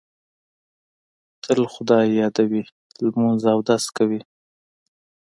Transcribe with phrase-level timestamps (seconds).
[1.43, 2.63] تل خدای یادوي،
[3.03, 4.21] لمونځ اودس کوي.